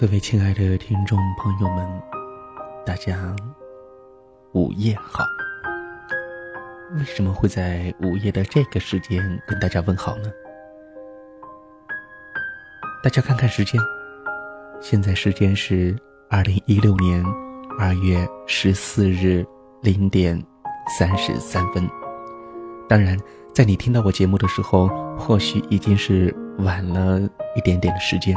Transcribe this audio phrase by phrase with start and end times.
[0.00, 1.86] 各位亲爱的听众朋友们，
[2.86, 3.36] 大家
[4.52, 5.22] 午夜好。
[6.96, 10.30] 为什么会在午夜的这个时间跟大家问好呢？
[13.04, 13.78] 大家看看时间，
[14.80, 15.94] 现在时间是
[16.30, 17.22] 二零一六年
[17.78, 19.44] 二月十四日
[19.82, 20.42] 零点
[20.98, 21.86] 三十三分。
[22.88, 23.18] 当然，
[23.52, 24.88] 在你听到我节目的时候，
[25.18, 27.20] 或许已经是晚了
[27.54, 28.34] 一点点的时间。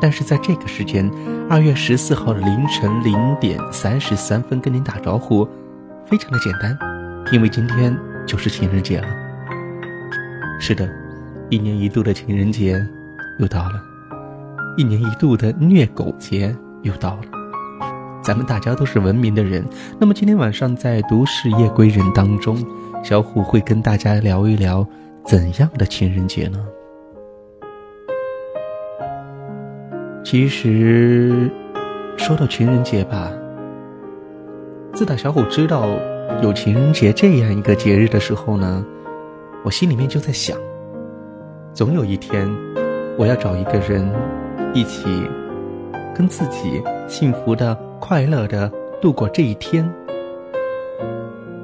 [0.00, 1.10] 但是在这个时间，
[1.48, 5.48] 二月十四号的凌晨零点三十三分跟您打招呼，
[6.06, 6.76] 非常的简单，
[7.32, 9.06] 因为今天就是情人节了。
[10.58, 10.88] 是的，
[11.50, 12.80] 一年一度的情人节
[13.38, 13.82] 又到了，
[14.76, 17.22] 一年一度的虐狗节又到了。
[18.22, 19.64] 咱们大家都是文明的人，
[19.98, 22.56] 那么今天晚上在《都市夜归人》当中，
[23.02, 24.86] 小虎会跟大家聊一聊
[25.26, 26.58] 怎样的情人节呢？
[30.24, 31.50] 其实，
[32.16, 33.30] 说到情人节吧，
[34.94, 35.86] 自打小虎知道
[36.42, 38.82] 有情人节这样一个节日的时候呢，
[39.62, 40.56] 我心里面就在想，
[41.74, 42.50] 总有一天，
[43.18, 44.10] 我要找一个人，
[44.72, 45.28] 一起
[46.14, 49.86] 跟自己幸福的、快乐的度过这一天。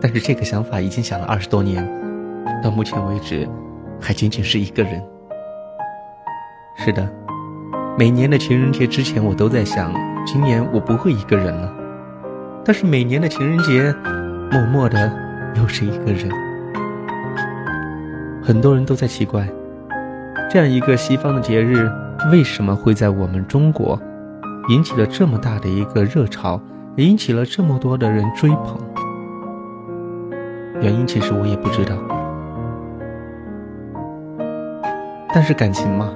[0.03, 1.83] 但是这个想法已经想了二十多年，
[2.62, 3.48] 到目前为止，
[3.98, 5.03] 还仅仅是一个人。
[6.77, 7.19] 是的。
[7.98, 9.92] 每年的情人节之前，我都在想，
[10.24, 11.70] 今年我不会一个人了。
[12.64, 13.94] 但是每年的情人节，
[14.50, 15.12] 默默的
[15.56, 16.30] 又是一个人。
[18.42, 19.47] 很多人都在奇怪，
[20.50, 21.91] 这样一个西方的节日，
[22.32, 24.00] 为什么会在我们中国
[24.70, 26.58] 引起了这么大的一个热潮，
[26.97, 28.78] 引起了这么多的人追捧？
[30.80, 31.94] 原因其实我也不知道。
[35.34, 36.10] 但是感情嘛。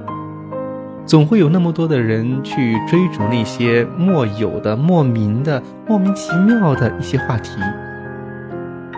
[1.07, 7.61] 总会有那么多的人去追逐那些莫有的、莫名的、莫名其妙的一些话题。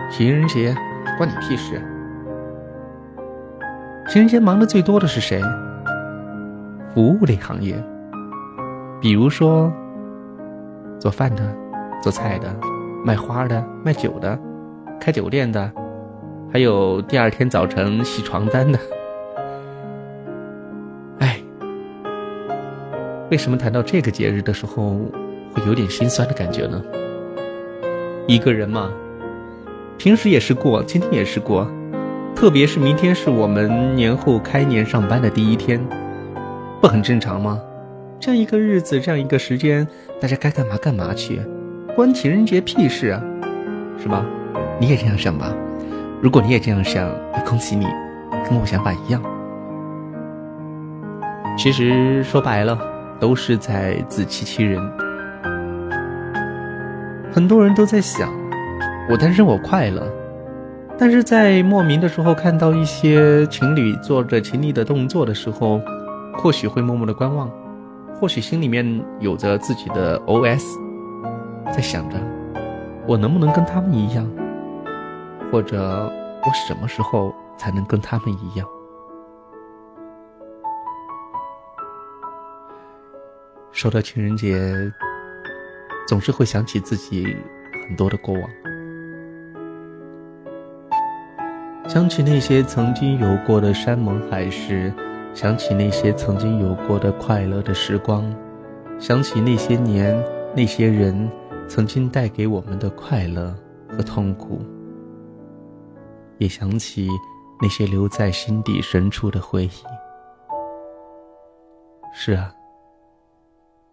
[0.09, 0.73] 情人节
[1.17, 1.81] 关你屁事！
[4.07, 5.41] 情人节忙的最多的是谁？
[6.93, 7.75] 服务类行业，
[9.01, 9.71] 比如说
[10.97, 11.43] 做饭的、
[12.01, 12.47] 做菜的、
[13.03, 14.39] 卖花的、卖酒的、
[14.97, 15.69] 开酒店的，
[16.51, 18.79] 还有第二天早晨洗床单的。
[23.29, 24.99] 为什么谈到这个节日的时候，
[25.53, 26.81] 会有点心酸的感觉呢？
[28.25, 28.89] 一个人嘛，
[29.97, 31.67] 平时也是过，今天也是过，
[32.33, 35.77] 特别是明天是我们年后开年上班的第一天，
[36.79, 37.59] 不很正常吗？
[38.17, 39.85] 这样一个日子，这样一个时间，
[40.21, 41.41] 大家该干嘛干嘛去，
[41.95, 43.21] 关情人节屁事啊，
[44.01, 44.25] 是吧？
[44.79, 45.53] 你也这样想吧？
[46.21, 47.85] 如果你也这样想，那恭喜你，
[48.49, 49.21] 跟我想法一样。
[51.57, 52.96] 其实说白了。
[53.19, 54.81] 都是在自欺欺人。
[57.31, 58.33] 很多人都在想，
[59.09, 60.07] 我单身我快乐，
[60.97, 65.79] 但是在莫名的时候看到一些情侣做着情侣的动作的时候，
[66.33, 67.51] 或许会默默的观望，
[68.19, 70.63] 或许心里面有着自己的 OS，
[71.71, 72.17] 在想着，
[73.05, 74.27] 我能不能跟他们一样，
[75.51, 76.11] 或者
[76.43, 78.67] 我什么时候才能跟他们一样？
[83.77, 84.59] 说到情人节，
[86.07, 87.37] 总是会想起自己
[87.87, 88.49] 很多的过往，
[91.87, 94.91] 想起那些曾经有过的山盟海誓，
[95.31, 98.25] 想起那些曾经有过的快乐的时光，
[98.97, 100.19] 想起那些年
[100.55, 101.29] 那些人
[101.67, 103.55] 曾经带给我们的快乐
[103.87, 104.59] 和痛苦，
[106.39, 107.07] 也想起
[107.61, 109.71] 那些留在心底深处的回忆。
[112.11, 112.51] 是啊。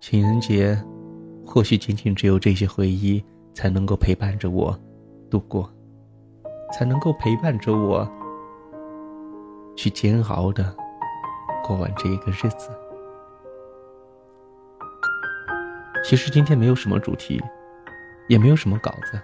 [0.07, 0.79] 情人节，
[1.47, 4.79] 或许仅仅只有这些回忆才能够陪伴着我
[5.31, 5.67] 度过，
[6.75, 8.07] 才能够陪伴着我
[9.75, 10.77] 去煎熬的
[11.67, 12.69] 过完这一个日子。
[16.05, 17.43] 其实今天没有什么主题，
[18.29, 19.19] 也没有什么稿子，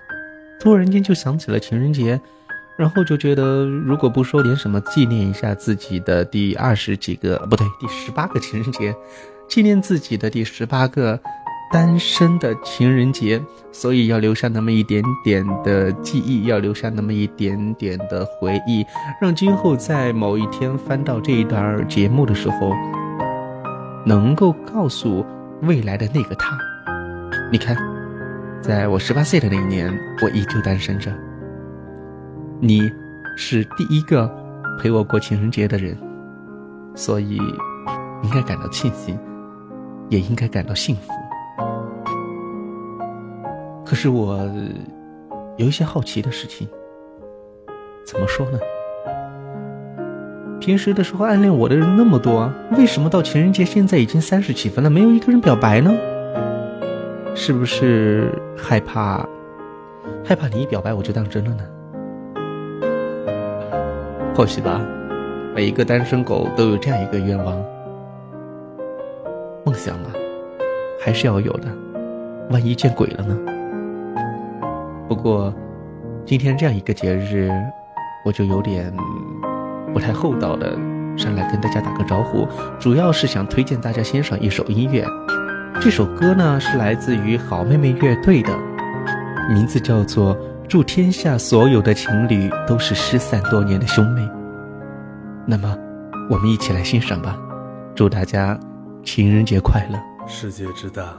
[0.59, 2.19] 突然间就想起了情人节，
[2.79, 8.97] 然后就觉得如果不说点什么纪念一下自己的第二十几个，不对，第十八个情人节。
[9.51, 11.19] 纪念自己的第十八个
[11.73, 13.43] 单身的情人节，
[13.73, 18.87] 所以要留下那么一点点的记忆，要留下那么一点点的回忆，
[19.21, 22.73] 让今后在某一天翻到这一段节目的时候，
[24.07, 25.27] 能够告诉
[25.63, 26.57] 未来的那个他：
[27.51, 27.77] 你看，
[28.63, 29.93] 在我十八岁的那一年，
[30.23, 31.13] 我依旧单身着。
[32.61, 32.89] 你
[33.37, 34.31] 是第一个
[34.81, 35.97] 陪我过情人节的人，
[36.95, 37.37] 所以
[38.23, 39.19] 应该感到庆幸。
[40.11, 41.11] 也应该感到幸福。
[43.87, 44.39] 可是我
[45.57, 46.69] 有一些好奇的事情，
[48.05, 48.59] 怎么说呢？
[50.61, 55.91] 平时的时候暗恋我的人那么多，为什么到情人节现在已经三十几分了，没有一个人表白呢？
[57.35, 59.27] 是不是害怕？
[60.23, 61.65] 害怕你一表白我就当真了呢？
[64.35, 64.81] 或许吧，
[65.55, 67.57] 每一个单身狗都有这样一个愿望，
[69.71, 70.09] 梦想嘛，
[71.01, 71.69] 还是要有的。
[72.51, 73.39] 万一见鬼了呢？
[75.09, 75.55] 不过，
[76.27, 77.49] 今天这样一个节日，
[78.25, 78.93] 我就有点。
[79.93, 80.77] 不太厚道的
[81.17, 82.49] 上来跟大家打个招呼，
[82.81, 85.05] 主要是想推荐大家欣赏一首音乐。
[85.81, 88.51] 这首歌呢是来自于好妹妹乐队的，
[89.55, 90.35] 名字叫做
[90.69, 94.21] 《祝天下所有的情侣都是失散多年的兄妹》。
[95.47, 95.79] 那么，
[96.29, 97.39] 我们一起来欣赏吧。
[97.95, 98.59] 祝大家
[99.03, 99.99] 情人节快乐！
[100.29, 101.17] 世界之大，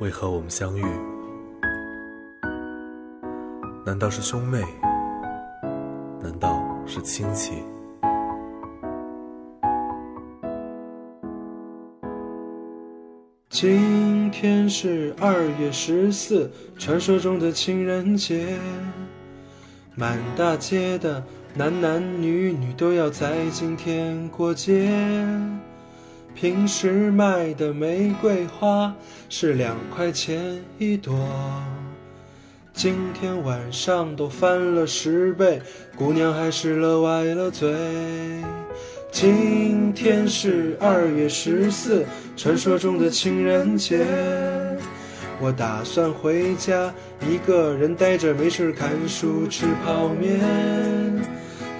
[0.00, 0.84] 为何我们相遇？
[3.84, 4.62] 难道是兄妹？
[6.22, 6.64] 难道？
[6.86, 7.52] 是亲戚。
[13.50, 18.56] 今天是二月十四，传说中的情人节。
[19.94, 21.22] 满大街的
[21.54, 24.90] 男男女女都要在今天过节。
[26.34, 28.94] 平时卖的玫瑰花
[29.28, 31.28] 是两块钱一朵。
[32.72, 35.60] 今天晚上都翻了十倍，
[35.96, 37.74] 姑娘还是乐歪了嘴。
[39.10, 44.06] 今天是二月十四，传说中的情人节。
[45.40, 46.94] 我打算回家，
[47.28, 50.38] 一个人呆着没事看书吃泡面。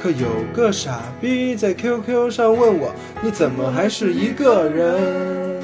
[0.00, 5.62] 可有个傻逼在 QQ 上问我，你怎么还是一个人？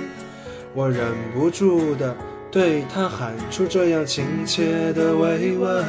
[0.74, 2.14] 我忍不住的。
[2.50, 5.84] 对他喊出这样亲切的慰问，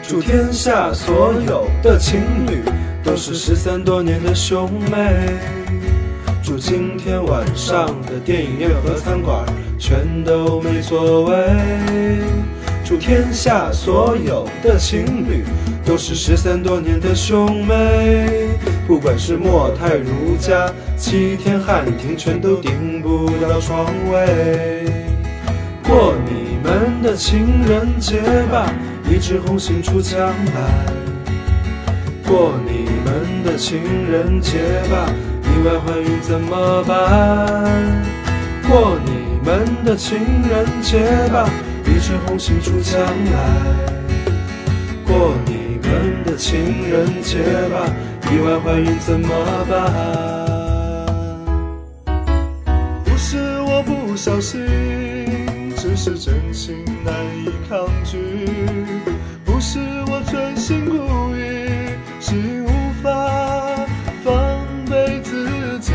[0.00, 2.62] 祝天下所有的情侣
[3.02, 5.36] 都是失散多年的兄妹，
[6.44, 9.44] 祝今天晚上的电影院和餐馆
[9.80, 11.34] 全都没座位，
[12.92, 15.46] 祝天下所有的情侣
[15.82, 18.50] 都是失散多年的兄妹，
[18.86, 24.84] 不管是莫泰如家、七天汉庭，全都订不到床位。
[25.88, 28.20] 过你们的情人节
[28.52, 28.70] 吧，
[29.08, 30.92] 一枝红杏出墙来。
[32.28, 34.58] 过你们的情人节
[34.90, 35.08] 吧，
[35.44, 38.04] 意外怀孕怎么办？
[38.68, 41.00] 过你们的情人节
[41.32, 41.48] 吧，
[42.02, 43.38] 是红杏出墙来。
[45.06, 47.38] 过你们的情人节
[47.68, 47.86] 吧，
[48.28, 49.28] 意外怀孕怎么
[49.70, 49.72] 办？
[53.04, 54.66] 不是我不小心。
[55.76, 57.14] 只是真心难
[57.44, 58.18] 以抗拒，
[59.44, 59.78] 不是
[60.08, 60.96] 我存心故
[61.36, 61.40] 意，
[62.20, 62.68] 是无
[63.00, 63.86] 法
[64.24, 65.92] 防备自己。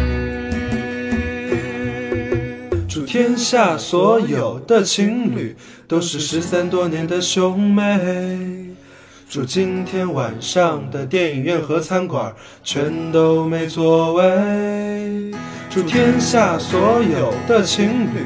[2.90, 5.56] 祝天下所有的情侣
[5.88, 8.76] 都是失散多年的兄妹，
[9.30, 15.32] 祝今天晚上的电影院和餐馆全都没座位，
[15.70, 18.20] 祝天下所有的情侣。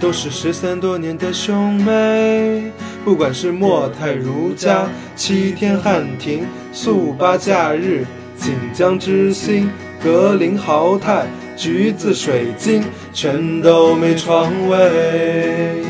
[0.00, 2.70] 都是失散多年的兄妹，
[3.04, 9.68] 不管是莫泰如家、七天汉庭、速八假日、锦江之星、
[10.00, 11.26] 格林豪泰、
[11.56, 15.82] 橘子水晶，全都没床位。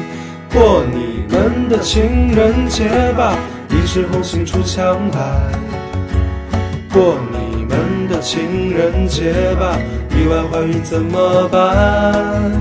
[0.50, 3.36] 过你们的情人节吧，
[3.70, 5.52] 一枝红杏出墙来。
[6.92, 9.78] 过你们的情人节吧，
[10.10, 12.52] 意外怀孕怎么办？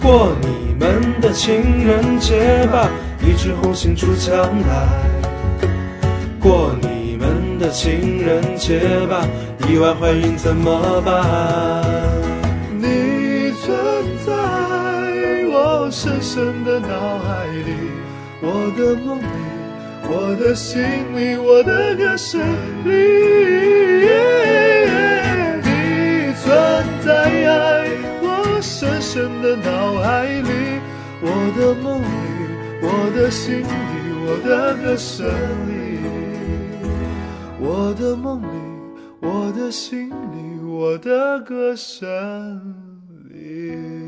[0.00, 0.58] 过你。
[0.78, 2.88] 们的情人节吧，
[3.20, 4.86] 一枝红杏出墙来。
[6.38, 8.78] 过你们的情人节
[9.10, 9.26] 吧，
[9.68, 12.17] 意外怀孕怎么办？
[15.90, 17.72] 深深的脑海里，
[18.42, 19.24] 我的梦里，
[20.08, 20.82] 我的心
[21.16, 22.40] 里，我的歌声
[22.84, 22.90] 里。
[25.64, 26.46] 你存
[27.04, 27.08] 在
[28.20, 28.26] 我
[28.60, 30.80] 深深的脑海里。
[31.20, 31.26] 我
[31.58, 32.06] 的梦里，
[32.82, 33.64] 我的心里，
[34.26, 35.26] 我的歌声
[35.66, 35.72] 里。
[37.60, 38.46] 我的梦里，
[39.20, 41.98] 我的心里，我的歌声
[43.30, 44.07] 里。